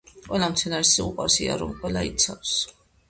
ყველა 0.27 0.47
მცენარეს 0.53 0.93
ისე 0.93 1.03
უყვარს 1.05 1.35
ია 1.49 1.59
რომ 1.63 1.77
ყველა 1.83 2.03
იცავს 2.09 2.57